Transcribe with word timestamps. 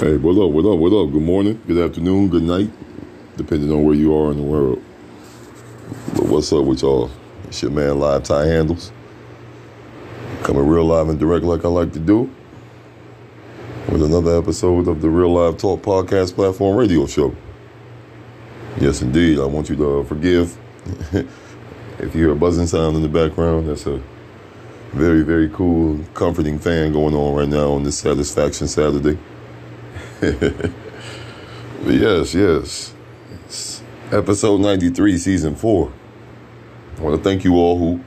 Hey, 0.00 0.16
what 0.16 0.42
up, 0.42 0.50
what 0.50 0.64
up, 0.64 0.78
what 0.78 0.94
up? 0.94 1.12
Good 1.12 1.20
morning, 1.20 1.60
good 1.66 1.76
afternoon, 1.76 2.30
good 2.30 2.44
night, 2.44 2.70
depending 3.36 3.70
on 3.70 3.84
where 3.84 3.94
you 3.94 4.16
are 4.16 4.30
in 4.30 4.38
the 4.38 4.42
world. 4.42 4.82
But 6.14 6.24
what's 6.24 6.50
up 6.54 6.64
with 6.64 6.80
y'all? 6.80 7.10
It's 7.48 7.60
your 7.60 7.70
man 7.70 7.98
Live 7.98 8.22
Tie 8.22 8.46
Handles. 8.46 8.92
Coming 10.42 10.66
real 10.66 10.86
live 10.86 11.10
and 11.10 11.18
direct 11.20 11.44
like 11.44 11.66
I 11.66 11.68
like 11.68 11.92
to 11.92 11.98
do. 11.98 12.30
With 13.92 14.02
another 14.02 14.38
episode 14.38 14.88
of 14.88 15.02
the 15.02 15.10
Real 15.10 15.34
Live 15.34 15.58
Talk 15.58 15.82
Podcast 15.82 16.34
Platform 16.34 16.78
Radio 16.78 17.06
Show. 17.06 17.36
Yes, 18.80 19.02
indeed. 19.02 19.38
I 19.38 19.44
want 19.44 19.68
you 19.68 19.76
to 19.76 20.04
forgive 20.04 20.56
if 21.12 22.14
you 22.14 22.22
hear 22.22 22.30
a 22.30 22.36
buzzing 22.36 22.68
sound 22.68 22.96
in 22.96 23.02
the 23.02 23.08
background. 23.10 23.68
That's 23.68 23.86
a 23.86 24.00
very, 24.92 25.20
very 25.24 25.50
cool, 25.50 26.02
comforting 26.14 26.58
fan 26.58 26.94
going 26.94 27.14
on 27.14 27.34
right 27.34 27.48
now 27.50 27.72
on 27.72 27.82
this 27.82 27.98
Satisfaction 27.98 28.66
Saturday. 28.66 29.18
yes, 31.86 32.34
yes. 32.34 32.92
It's 33.46 33.82
episode 34.12 34.60
93, 34.60 35.16
season 35.16 35.54
four. 35.54 35.90
I 36.98 37.00
want 37.00 37.16
to 37.16 37.22
thank 37.22 37.42
you 37.42 37.54
all 37.54 37.78
who 37.78 38.04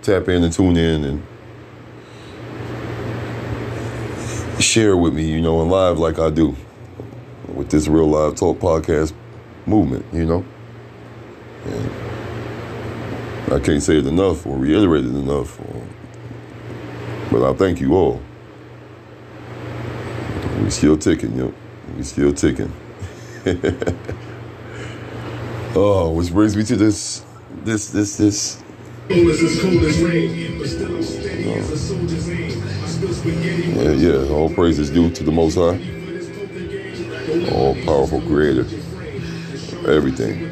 tap 0.00 0.26
in 0.30 0.42
and 0.42 0.50
tune 0.50 0.78
in 0.78 1.04
and 1.04 1.22
share 4.58 4.96
with 4.96 5.12
me, 5.12 5.30
you 5.30 5.42
know, 5.42 5.60
in 5.60 5.68
live 5.68 5.98
like 5.98 6.18
I 6.18 6.30
do 6.30 6.56
with 7.52 7.68
this 7.68 7.88
real 7.88 8.08
live 8.08 8.36
talk 8.36 8.58
podcast 8.58 9.12
movement, 9.66 10.06
you 10.14 10.24
know. 10.24 10.42
And 11.66 11.90
I 13.52 13.60
can't 13.60 13.82
say 13.82 13.98
it 13.98 14.06
enough 14.06 14.46
or 14.46 14.56
reiterate 14.56 15.04
it 15.04 15.14
enough, 15.14 15.60
or, 15.60 15.86
but 17.30 17.46
I 17.46 17.52
thank 17.52 17.82
you 17.82 17.92
all. 17.94 18.22
We 20.64 20.70
still 20.70 20.96
ticking, 20.96 21.36
yo. 21.36 21.52
We 21.94 22.02
still 22.04 22.32
ticking. 22.32 22.72
oh, 25.76 26.10
which 26.16 26.32
brings 26.32 26.56
me 26.56 26.64
to 26.64 26.74
this, 26.74 27.22
this, 27.64 27.90
this, 27.90 28.16
this. 28.16 28.62
Yeah, 29.10 29.16
yeah. 33.90 34.32
All 34.32 34.48
praise 34.48 34.78
is 34.78 34.88
due 34.88 35.10
to 35.10 35.22
the 35.22 35.30
Most 35.30 35.56
High, 35.56 35.78
all 37.52 37.74
powerful 37.84 38.22
Creator, 38.22 38.64
everything. 39.86 40.48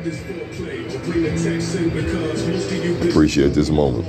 Appreciate 3.09 3.55
this 3.55 3.71
moment. 3.71 4.07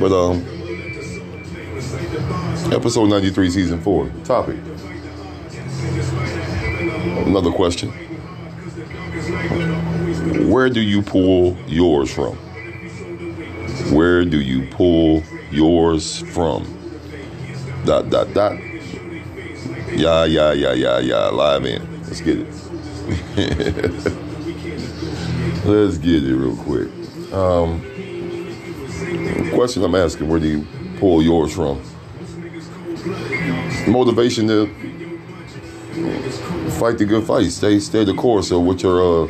But 0.00 0.12
um, 0.12 0.42
episode 2.72 3.10
ninety 3.10 3.28
three, 3.28 3.50
season 3.50 3.78
four. 3.82 4.10
Topic. 4.24 4.56
Another 7.26 7.52
question. 7.52 7.90
Where 10.50 10.68
do 10.68 10.80
you 10.80 11.02
pull 11.02 11.56
yours 11.66 12.12
from? 12.12 12.36
Where 13.94 14.24
do 14.24 14.40
you 14.40 14.66
pull 14.68 15.22
yours 15.50 16.20
from? 16.32 16.64
Dot, 17.84 18.10
dot, 18.10 18.32
dot. 18.34 18.58
Yeah, 19.92 20.24
yeah, 20.24 20.52
yeah, 20.52 20.72
yeah, 20.72 20.98
yeah. 20.98 21.28
Live 21.28 21.64
in. 21.64 22.02
Let's 22.04 22.20
get 22.20 22.38
it. 22.38 22.48
Let's 25.64 25.98
get 25.98 26.24
it 26.24 26.34
real 26.34 26.56
quick. 26.56 26.88
Um, 27.32 27.80
question 29.54 29.84
I'm 29.84 29.94
asking 29.94 30.28
where 30.28 30.40
do 30.40 30.48
you 30.48 30.66
pull 30.98 31.22
yours 31.22 31.54
from? 31.54 31.80
Motivation 33.90 34.48
to 34.48 34.66
fight 36.78 36.98
the 36.98 37.04
good 37.04 37.24
fight. 37.24 37.50
Stay 37.50 37.78
stay 37.78 38.04
the 38.04 38.14
course 38.14 38.50
of 38.50 38.62
what 38.62 38.82
your 38.82 39.24
uh, 39.24 39.26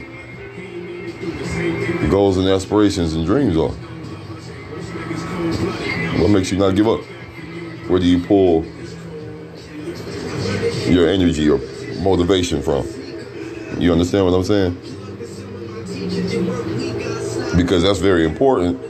goals 2.10 2.36
and 2.38 2.48
aspirations 2.48 3.14
and 3.14 3.26
dreams 3.26 3.56
are. 3.56 3.72
What 6.20 6.30
makes 6.30 6.50
you 6.52 6.58
not 6.58 6.74
give 6.74 6.88
up? 6.88 7.00
Where 7.88 7.98
do 7.98 8.06
you 8.06 8.24
pull 8.24 8.64
your 10.90 11.08
energy 11.08 11.48
or 11.48 11.58
motivation 12.00 12.62
from? 12.62 12.86
You 13.78 13.92
understand 13.92 14.24
what 14.24 14.34
I'm 14.34 14.44
saying? 14.44 14.74
Because 17.56 17.82
that's 17.82 17.98
very 17.98 18.24
important. 18.24 18.80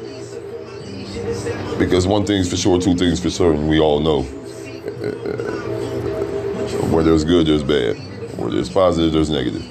Because 1.78 2.06
one 2.06 2.26
thing's 2.26 2.48
for 2.48 2.56
sure, 2.56 2.80
two 2.80 2.94
things 2.94 3.20
for 3.20 3.30
certain. 3.30 3.66
We 3.66 3.80
all 3.80 4.00
know. 4.00 4.26
Where 6.92 7.02
there's 7.02 7.24
good, 7.24 7.46
there's 7.46 7.62
bad. 7.62 7.96
Where 8.36 8.50
there's 8.50 8.68
positive, 8.68 9.14
there's 9.14 9.30
negative. 9.30 9.66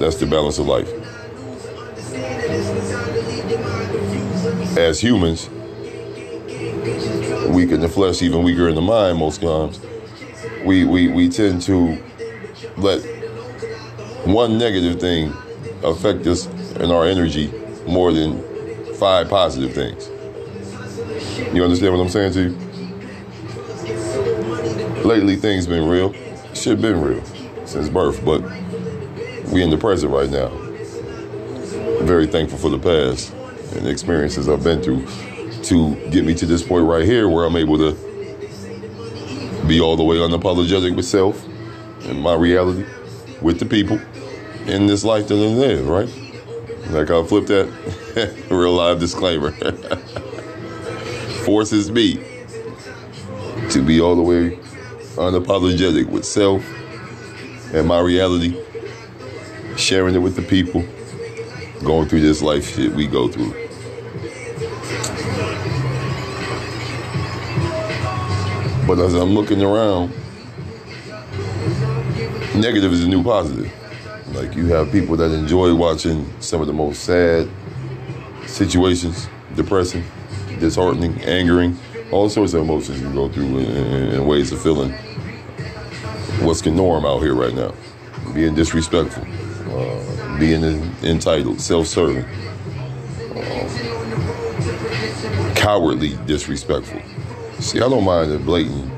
That's 0.00 0.16
the 0.16 0.26
balance 0.26 0.58
of 0.58 0.66
life. 0.66 0.88
As 4.76 5.00
humans, 5.00 5.48
weak 7.54 7.70
in 7.70 7.80
the 7.80 7.88
flesh, 7.88 8.20
even 8.22 8.42
weaker 8.42 8.68
in 8.68 8.74
the 8.74 8.80
mind 8.80 9.18
most 9.18 9.40
times, 9.40 9.78
we, 10.64 10.84
we, 10.84 11.06
we 11.06 11.28
tend 11.28 11.62
to 11.62 12.02
let 12.76 13.00
one 14.26 14.58
negative 14.58 15.00
thing 15.00 15.32
affect 15.84 16.26
us 16.26 16.46
and 16.46 16.90
our 16.90 17.06
energy 17.06 17.52
more 17.86 18.12
than 18.12 18.42
five 18.94 19.28
positive 19.28 19.72
things. 19.72 20.08
You 21.54 21.62
understand 21.62 21.96
what 21.96 22.02
I'm 22.02 22.08
saying 22.08 22.32
to 22.32 22.42
you? 22.42 22.56
Lately, 25.04 25.36
things 25.36 25.68
been 25.68 25.88
real. 25.88 26.12
Shit 26.54 26.80
been 26.80 27.00
real 27.00 27.24
since 27.64 27.88
birth, 27.88 28.24
but 28.24 28.42
we 29.52 29.62
in 29.62 29.70
the 29.70 29.78
present 29.78 30.12
right 30.12 30.28
now. 30.28 30.48
Very 32.04 32.26
thankful 32.26 32.58
for 32.58 32.70
the 32.70 32.78
past 32.78 33.32
and 33.74 33.86
the 33.86 33.90
experiences 33.90 34.48
I've 34.48 34.64
been 34.64 34.82
through 34.82 35.06
to 35.64 35.94
get 36.10 36.24
me 36.24 36.34
to 36.34 36.46
this 36.46 36.66
point 36.66 36.86
right 36.86 37.04
here 37.04 37.28
where 37.28 37.44
I'm 37.44 37.56
able 37.56 37.78
to 37.78 37.92
be 39.66 39.80
all 39.80 39.96
the 39.96 40.02
way 40.02 40.16
unapologetic 40.16 40.96
with 40.96 41.04
self 41.04 41.46
and 42.06 42.20
my 42.20 42.34
reality 42.34 42.84
with 43.40 43.58
the 43.60 43.66
people 43.66 44.00
in 44.66 44.86
this 44.86 45.04
life 45.04 45.28
that 45.28 45.34
I 45.34 45.38
live, 45.38 45.86
right? 45.86 46.08
Like 46.90 47.10
I 47.10 47.24
flipped 47.24 47.48
that 47.48 47.68
real 48.50 48.72
live 48.72 48.98
disclaimer. 48.98 49.52
Forces 51.44 51.90
me 51.90 52.14
to 53.70 53.82
be 53.82 54.00
all 54.00 54.16
the 54.16 54.22
way 54.22 54.58
unapologetic 55.16 56.08
with 56.08 56.24
self 56.24 56.64
and 57.74 57.86
my 57.86 58.00
reality, 58.00 58.60
sharing 59.76 60.14
it 60.14 60.18
with 60.18 60.36
the 60.36 60.42
people, 60.42 60.84
going 61.84 62.08
through 62.08 62.20
this 62.20 62.42
life 62.42 62.74
shit 62.74 62.92
we 62.92 63.06
go 63.06 63.28
through. 63.28 63.52
But 68.86 68.98
as 68.98 69.14
I'm 69.14 69.30
looking 69.30 69.62
around, 69.62 70.12
negative 72.56 72.92
is 72.92 73.04
a 73.04 73.08
new 73.08 73.22
positive. 73.22 73.70
Like 74.34 74.54
you 74.54 74.66
have 74.66 74.90
people 74.90 75.16
that 75.16 75.32
enjoy 75.32 75.74
watching 75.74 76.28
some 76.40 76.60
of 76.60 76.66
the 76.66 76.72
most 76.72 77.04
sad 77.04 77.48
situations, 78.46 79.28
depressing, 79.54 80.04
disheartening, 80.58 81.20
angering, 81.22 81.78
all 82.12 82.28
sorts 82.28 82.54
of 82.54 82.62
emotions 82.62 83.00
you 83.00 83.12
go 83.12 83.28
through 83.28 83.58
and, 83.58 84.26
ways 84.26 84.52
of 84.52 84.60
feeling 84.62 84.92
what's 86.40 86.60
the 86.60 86.70
norm 86.70 87.04
out 87.04 87.20
here 87.20 87.34
right 87.34 87.54
now. 87.54 87.72
Being 88.34 88.54
disrespectful, 88.54 89.24
uh, 89.72 90.38
being 90.38 90.62
entitled, 91.02 91.60
self-serving, 91.60 92.24
uh, 93.34 93.68
cowardly, 95.56 96.16
disrespectful. 96.26 97.00
See, 97.58 97.78
I 97.78 97.88
don't 97.88 98.04
mind 98.04 98.32
a 98.32 98.38
blatant, 98.38 98.90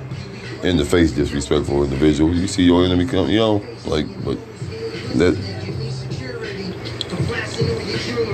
in-the-face 0.63 1.13
disrespectful 1.13 1.83
individual. 1.85 2.35
You 2.35 2.47
see 2.47 2.63
your 2.63 2.85
enemy 2.85 3.07
come, 3.07 3.29
you 3.29 3.39
know, 3.39 3.63
like, 3.87 4.07
but 4.25 4.39
that 5.15 5.37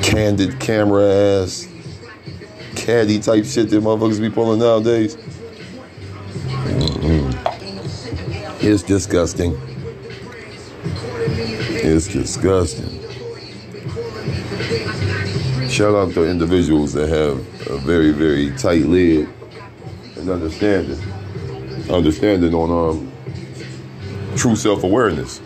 candid 0.02 0.58
camera 0.60 1.04
ass, 1.04 1.68
caddy 2.88 3.18
type 3.18 3.44
shit 3.44 3.68
that 3.68 3.82
motherfuckers 3.82 4.18
be 4.18 4.30
pulling 4.30 4.60
nowadays. 4.60 5.14
It's 8.62 8.82
disgusting. 8.82 9.54
It's 11.84 12.08
disgusting. 12.08 12.88
Shout 15.68 15.94
out 15.94 16.14
to 16.14 16.24
individuals 16.24 16.94
that 16.94 17.10
have 17.10 17.36
a 17.68 17.76
very, 17.76 18.12
very 18.12 18.56
tight 18.56 18.86
lid 18.86 19.28
and 20.16 20.30
understanding. 20.30 20.98
Understanding 21.90 22.54
on 22.54 22.70
um, 22.70 23.12
true 24.34 24.56
self 24.56 24.82
awareness 24.82 25.42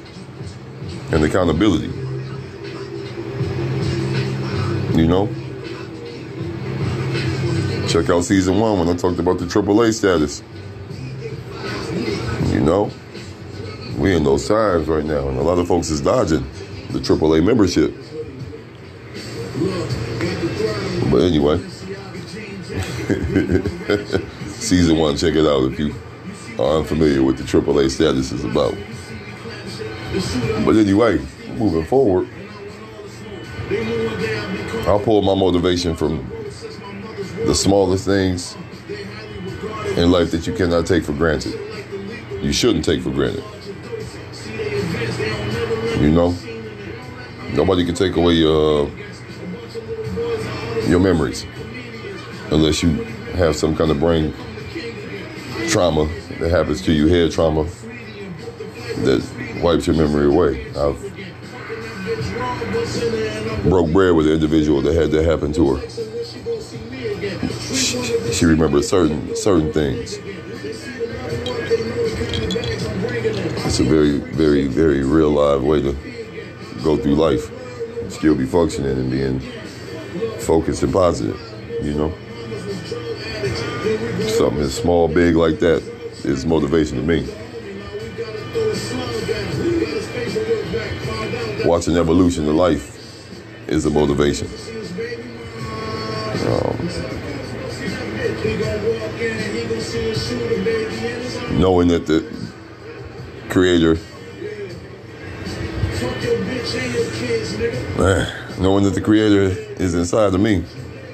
and 1.10 1.24
accountability. 1.24 1.90
You 4.96 5.08
know? 5.08 5.41
Check 7.92 8.08
out 8.08 8.24
season 8.24 8.58
one 8.58 8.78
when 8.78 8.88
I 8.88 8.96
talked 8.96 9.18
about 9.18 9.38
the 9.38 9.44
AAA 9.44 9.92
status. 9.92 10.42
You 12.50 12.60
know? 12.60 12.90
We 13.98 14.16
in 14.16 14.24
those 14.24 14.48
times 14.48 14.88
right 14.88 15.04
now, 15.04 15.28
and 15.28 15.36
a 15.36 15.42
lot 15.42 15.58
of 15.58 15.68
folks 15.68 15.90
is 15.90 16.00
dodging 16.00 16.42
the 16.90 17.00
AAA 17.00 17.44
membership. 17.44 17.94
But 21.10 21.24
anyway, 21.24 21.58
season 24.48 24.96
one, 24.96 25.18
check 25.18 25.34
it 25.34 25.44
out 25.44 25.70
if 25.70 25.78
you 25.78 25.94
are 26.58 26.78
unfamiliar 26.78 27.22
with 27.22 27.36
the 27.36 27.44
AAA 27.44 27.90
status 27.90 28.32
is 28.32 28.42
about. 28.42 28.74
But 30.64 30.76
anyway, 30.76 31.18
moving 31.58 31.84
forward, 31.84 32.26
I'll 34.88 34.98
pull 34.98 35.20
my 35.20 35.34
motivation 35.34 35.94
from 35.94 36.26
the 37.46 37.54
smallest 37.54 38.04
things 38.04 38.56
in 39.96 40.10
life 40.10 40.30
that 40.30 40.46
you 40.46 40.52
cannot 40.52 40.86
take 40.86 41.04
for 41.04 41.12
granted. 41.12 41.58
You 42.40 42.52
shouldn't 42.52 42.84
take 42.84 43.02
for 43.02 43.10
granted. 43.10 43.44
You 46.00 46.10
know, 46.10 46.34
nobody 47.52 47.84
can 47.84 47.94
take 47.94 48.16
away 48.16 48.34
your 48.34 48.90
your 50.86 51.00
memories 51.00 51.46
unless 52.50 52.82
you 52.82 52.90
have 53.34 53.56
some 53.56 53.76
kind 53.76 53.90
of 53.90 54.00
brain 54.00 54.34
trauma 55.68 56.06
that 56.38 56.50
happens 56.50 56.82
to 56.82 56.92
you, 56.92 57.06
head 57.06 57.30
trauma 57.30 57.64
that 59.04 59.60
wipes 59.62 59.86
your 59.86 59.96
memory 59.96 60.26
away. 60.26 60.68
I've 60.70 61.00
broke 63.64 63.92
bread 63.92 64.14
with 64.14 64.26
an 64.26 64.32
individual 64.32 64.82
that 64.82 64.94
had 64.94 65.10
that 65.12 65.24
happen 65.24 65.52
to 65.54 65.76
her. 65.76 66.01
She, 68.32 68.46
remembers 68.46 68.88
certain 68.88 69.36
certain 69.36 69.72
things. 69.72 70.18
It's 73.64 73.78
a 73.78 73.84
very, 73.84 74.18
very, 74.18 74.66
very 74.68 75.04
real 75.04 75.30
live 75.30 75.62
way 75.62 75.82
to 75.82 75.92
go 76.82 76.96
through 76.96 77.14
life, 77.14 77.50
still 78.10 78.34
be 78.34 78.46
functioning 78.46 78.98
and 78.98 79.10
being 79.10 79.40
focused 80.40 80.82
and 80.82 80.92
positive. 80.92 81.38
You 81.82 81.94
know, 81.94 82.10
something 84.28 84.60
as 84.60 84.74
small, 84.74 85.08
big 85.08 85.36
like 85.36 85.58
that 85.60 85.82
is 86.24 86.46
motivation 86.46 86.96
to 86.96 87.02
me. 87.02 87.26
Watching 91.66 91.96
evolution 91.96 92.48
of 92.48 92.54
life 92.54 93.68
is 93.68 93.84
a 93.84 93.90
motivation. 93.90 94.48
Um, 96.48 97.11
knowing 101.62 101.86
that 101.86 102.06
the 102.06 102.20
creator, 103.48 103.94
man, 107.96 108.60
knowing 108.60 108.82
that 108.82 108.94
the 108.94 109.00
creator 109.00 109.42
is 109.80 109.94
inside 109.94 110.34
of 110.34 110.40
me, 110.40 110.64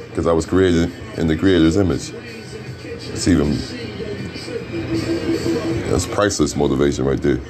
because 0.09 0.27
I 0.27 0.33
was 0.33 0.47
created 0.47 0.91
in 1.19 1.27
the 1.27 1.37
creator's 1.37 1.77
image. 1.77 2.15
It's 2.15 3.29
even 3.29 3.59
that's 5.91 6.07
priceless 6.07 6.57
motivation 6.57 7.05
right 7.05 7.21
there. 7.21 7.41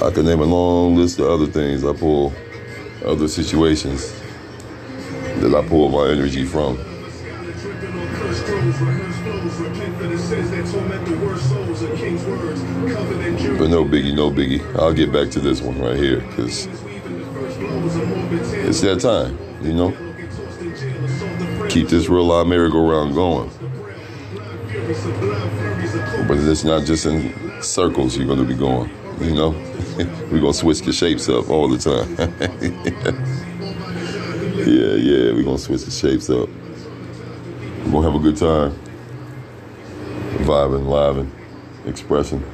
I 0.00 0.12
could 0.12 0.26
name 0.26 0.40
a 0.40 0.44
long 0.44 0.94
list 0.94 1.18
of 1.18 1.26
other 1.26 1.46
things 1.46 1.84
I 1.84 1.92
pull, 1.92 2.32
other 3.04 3.26
situations 3.26 4.12
that 5.40 5.52
I 5.52 5.66
pull 5.66 5.88
my 5.88 6.12
energy 6.12 6.44
from. 6.44 6.97
But 13.58 13.70
no 13.70 13.84
biggie, 13.84 14.14
no 14.14 14.30
biggie. 14.30 14.62
I'll 14.76 14.92
get 14.92 15.12
back 15.12 15.30
to 15.30 15.40
this 15.40 15.60
one 15.60 15.80
right 15.80 15.96
here 15.96 16.20
because 16.20 16.68
it's 18.66 18.80
that 18.82 19.00
time, 19.00 19.36
you 19.62 19.72
know? 19.72 19.90
Keep 21.68 21.88
this 21.88 22.08
real 22.08 22.26
live 22.26 22.46
merry-go-round 22.46 23.14
going. 23.14 23.50
But 26.28 26.38
it's 26.38 26.62
not 26.62 26.86
just 26.86 27.06
in 27.06 27.34
circles 27.60 28.16
you're 28.16 28.26
going 28.26 28.38
to 28.38 28.44
be 28.44 28.54
going, 28.54 28.90
you 29.20 29.34
know? 29.34 29.50
we're 30.30 30.40
going 30.40 30.52
to 30.52 30.54
switch 30.54 30.82
the 30.82 30.92
shapes 30.92 31.28
up 31.28 31.50
all 31.50 31.68
the 31.68 31.78
time. 31.78 32.16
yeah, 34.58 34.94
yeah, 34.94 35.32
we're 35.32 35.42
going 35.42 35.56
to 35.56 35.62
switch 35.62 35.82
the 35.82 35.90
shapes 35.90 36.30
up. 36.30 36.48
To 37.90 38.02
have 38.02 38.14
a 38.14 38.18
good 38.18 38.36
time. 38.36 38.78
Vibing, 40.44 40.86
living, 40.86 41.32
expressing, 41.86 42.44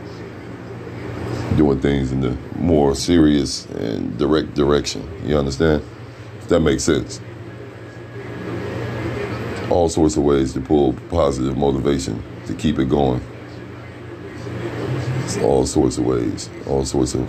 doing 1.56 1.81
things 1.81 2.12
in 2.12 2.20
the 2.20 2.36
more 2.56 2.94
serious 2.94 3.66
and 3.66 4.16
direct 4.16 4.54
direction. 4.54 5.02
You 5.26 5.36
understand? 5.36 5.82
If 6.38 6.48
that 6.48 6.60
makes 6.60 6.84
sense. 6.84 7.20
All 9.70 9.88
sorts 9.88 10.16
of 10.16 10.22
ways 10.22 10.52
to 10.54 10.60
pull 10.60 10.94
positive 11.10 11.58
motivation 11.58 12.22
to 12.46 12.54
keep 12.54 12.78
it 12.78 12.88
going. 12.88 13.20
It's 15.25 15.36
all 15.38 15.66
sorts 15.66 15.98
of 15.98 16.06
ways, 16.06 16.48
all 16.66 16.84
sorts 16.84 17.14
of 17.14 17.26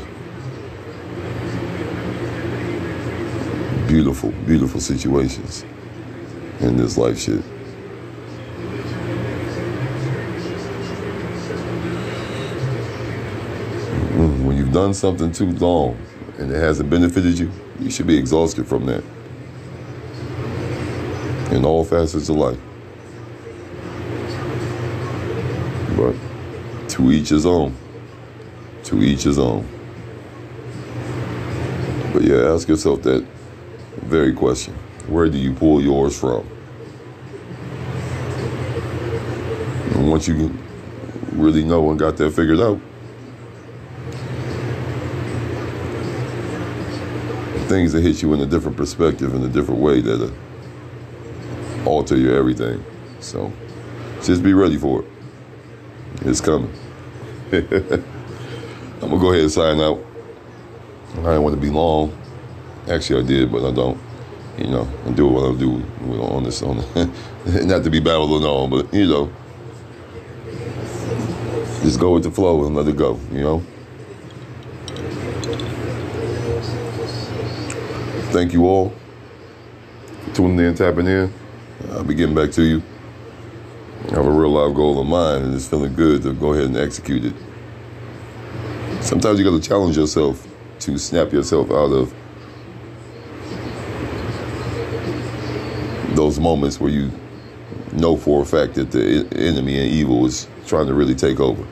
beautiful, 3.88 4.32
beautiful 4.46 4.80
situations 4.80 5.66
in 6.60 6.78
this 6.78 6.98
life 6.98 7.20
shit. 7.20 7.44
When 14.16 14.58
you've 14.58 14.65
done 14.76 14.94
something 14.94 15.32
too 15.32 15.52
long 15.52 15.98
and 16.38 16.52
it 16.52 16.60
hasn't 16.60 16.90
benefited 16.90 17.40
you, 17.40 17.50
you 17.80 17.90
should 17.90 18.06
be 18.06 18.18
exhausted 18.18 18.68
from 18.68 18.86
that 18.86 19.02
in 21.52 21.64
all 21.64 21.86
facets 21.86 22.28
of 22.28 22.36
life. 22.36 22.60
But 25.96 26.14
to 26.90 27.10
each 27.10 27.30
his 27.30 27.46
own. 27.46 27.74
To 28.84 29.02
each 29.02 29.24
his 29.24 29.40
own. 29.40 29.66
But 32.12 32.24
yeah, 32.24 32.54
ask 32.54 32.68
yourself 32.68 33.02
that 33.04 33.26
very 34.02 34.34
question. 34.34 34.74
Where 35.08 35.30
do 35.30 35.38
you 35.38 35.54
pull 35.54 35.82
yours 35.82 36.20
from? 36.20 36.46
And 39.94 40.10
once 40.10 40.28
you 40.28 40.54
really 41.32 41.64
know 41.64 41.92
and 41.92 41.98
got 41.98 42.18
that 42.18 42.32
figured 42.32 42.60
out, 42.60 42.82
things 47.66 47.94
that 47.94 48.02
hit 48.02 48.22
you 48.22 48.34
in 48.34 48.42
a 48.42 48.46
different 48.46 48.78
perspective, 48.78 49.34
in 49.34 49.44
a 49.44 49.48
different 49.48 49.80
way 49.80 50.02
that 50.02 50.22
uh, 50.22 51.90
alter 51.90 52.16
your 52.16 52.36
everything. 52.36 52.84
So 53.20 53.52
just 54.24 54.44
be 54.44 54.54
ready 54.54 54.78
for 54.78 55.02
it. 55.02 55.08
It's 56.22 56.42
coming. 56.42 56.72
I'm 57.52 59.10
gonna 59.10 59.20
go 59.20 59.32
ahead 59.32 59.44
and 59.44 59.52
sign 59.52 59.80
out. 59.80 60.04
I 61.20 61.24
don't 61.24 61.44
want 61.44 61.56
to 61.56 61.62
be 61.62 61.70
long. 61.70 62.16
Actually, 62.90 63.24
I 63.24 63.28
did, 63.28 63.52
but 63.52 63.68
I 63.68 63.74
don't. 63.74 64.00
You 64.58 64.68
know, 64.68 64.88
I 65.06 65.12
do 65.12 65.28
what 65.28 65.54
I 65.54 65.58
do 65.58 65.84
on 66.22 66.44
this. 66.44 66.62
On 66.62 66.78
not 67.68 67.84
to 67.84 67.90
be 67.90 68.00
battled 68.00 68.32
and 68.32 68.46
all, 68.46 68.68
but 68.68 68.94
you 68.94 69.08
know, 69.08 69.32
just 71.82 72.00
go 72.00 72.14
with 72.14 72.24
the 72.24 72.32
flow 72.32 72.66
and 72.66 72.76
let 72.76 72.88
it 72.88 72.96
go. 72.96 73.20
You 73.32 73.42
know. 73.42 73.64
Thank 78.36 78.52
you 78.52 78.68
all 78.68 78.92
for 80.26 80.36
tuning 80.36 80.60
in, 80.60 80.76
tapping 80.76 81.08
in. 81.08 81.34
I'll 81.92 82.04
be 82.04 82.14
getting 82.14 82.36
back 82.36 82.52
to 82.52 82.64
you. 82.64 82.84
I 84.10 84.16
have 84.16 84.26
a 84.26 84.30
real 84.30 84.50
life 84.50 84.76
goal 84.76 85.00
of 85.00 85.08
mine, 85.08 85.44
and 85.44 85.56
it's 85.56 85.70
feeling 85.70 85.96
good 85.96 86.24
to 86.24 86.34
go 86.34 86.52
ahead 86.52 86.66
and 86.66 86.76
execute 86.76 87.24
it. 87.24 87.34
Sometimes 89.00 89.40
you 89.40 89.46
got 89.46 89.52
to 89.52 89.66
challenge 89.66 89.96
yourself 89.96 90.46
to 90.80 90.98
snap 90.98 91.32
yourself 91.32 91.72
out 91.72 91.94
of 91.94 92.14
those 96.14 96.38
moments 96.38 96.78
where 96.78 96.92
you 96.92 97.12
know 97.94 98.18
for 98.18 98.42
a 98.42 98.46
fact 98.46 98.74
that 98.74 98.92
the 98.92 99.26
enemy 99.38 99.80
and 99.80 99.90
evil 99.90 100.26
is 100.26 100.46
trying 100.68 100.88
to 100.88 100.94
really 100.94 101.16
take 101.16 101.40
over. 101.40 101.66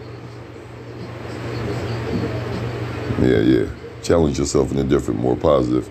Yeah, 3.19 3.39
yeah. 3.39 3.69
Challenge 4.01 4.39
yourself 4.39 4.71
in 4.71 4.77
a 4.77 4.85
different, 4.85 5.19
more 5.19 5.35
positive, 5.35 5.89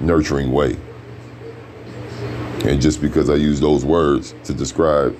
nurturing 0.00 0.52
way. 0.52 0.76
And 2.64 2.80
just 2.80 3.00
because 3.00 3.28
I 3.28 3.34
use 3.34 3.60
those 3.60 3.84
words 3.84 4.34
to 4.44 4.54
describe 4.54 5.14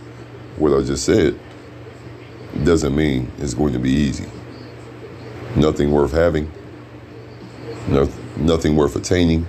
what 0.56 0.72
I 0.72 0.82
just 0.82 1.04
said 1.04 1.38
doesn't 2.64 2.94
mean 2.94 3.30
it's 3.38 3.54
going 3.54 3.72
to 3.72 3.78
be 3.78 3.90
easy. 3.90 4.26
Nothing 5.56 5.90
worth 5.90 6.12
having, 6.12 6.50
no, 7.88 8.08
nothing 8.36 8.76
worth 8.76 8.96
attaining 8.96 9.46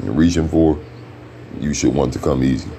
and 0.00 0.16
reaching 0.16 0.48
for, 0.48 0.78
you 1.60 1.72
should 1.72 1.94
want 1.94 2.12
to 2.12 2.18
come 2.18 2.42
easy. 2.44 2.70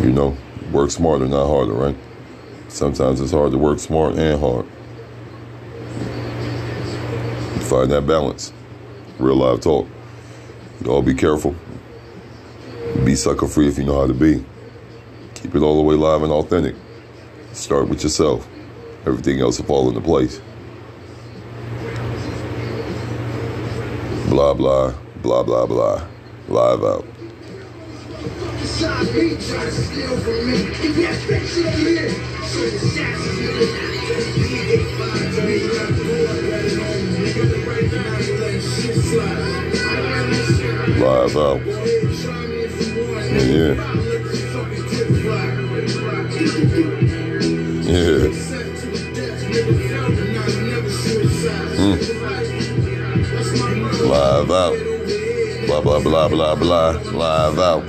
You 0.00 0.10
know, 0.10 0.36
Work 0.74 0.90
smarter, 0.90 1.28
not 1.28 1.46
harder, 1.46 1.72
right? 1.72 1.96
Sometimes 2.66 3.20
it's 3.20 3.30
hard 3.30 3.52
to 3.52 3.58
work 3.58 3.78
smart 3.78 4.16
and 4.16 4.40
hard. 4.40 4.66
Find 7.62 7.92
that 7.92 8.04
balance. 8.04 8.52
Real 9.24 9.36
live 9.36 9.62
talk. 9.62 9.88
Y'all 10.84 11.00
be 11.00 11.14
careful. 11.14 11.54
Be 13.06 13.14
sucker 13.14 13.46
free 13.46 13.68
if 13.68 13.78
you 13.78 13.84
know 13.84 13.98
how 13.98 14.06
to 14.06 14.12
be. 14.12 14.44
Keep 15.34 15.54
it 15.54 15.62
all 15.62 15.76
the 15.78 15.82
way 15.82 15.94
live 15.94 16.22
and 16.22 16.30
authentic. 16.30 16.76
Start 17.54 17.88
with 17.88 18.02
yourself. 18.02 18.46
Everything 19.06 19.40
else 19.40 19.58
will 19.58 19.64
fall 19.64 19.88
into 19.88 20.02
place. 20.02 20.42
Blah, 24.28 24.52
blah, 24.52 24.92
blah, 25.22 25.42
blah, 25.42 25.64
blah. 25.64 26.06
Live 26.48 26.84
out. 26.84 27.06
Live 40.98 41.36
out. 41.36 41.60
Yeah. 43.36 43.74
Yeah. 47.84 48.24
Mm. 51.76 51.98
Live 54.08 54.50
out. 54.50 54.76
Blah, 55.66 55.80
blah, 55.82 56.00
blah, 56.00 56.28
blah, 56.28 56.54
blah. 56.54 56.90
Live 57.12 57.58
out. 57.58 57.84